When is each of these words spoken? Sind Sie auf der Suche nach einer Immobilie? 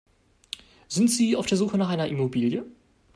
Sind 0.87 1.11
Sie 1.11 1.35
auf 1.35 1.45
der 1.45 1.59
Suche 1.59 1.77
nach 1.77 1.89
einer 1.89 2.07
Immobilie? 2.07 2.65